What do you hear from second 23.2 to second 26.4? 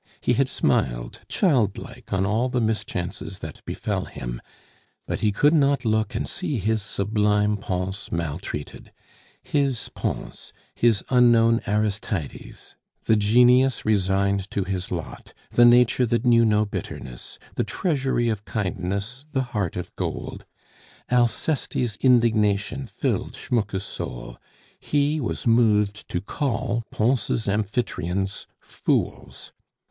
Schmucke's soul he was moved to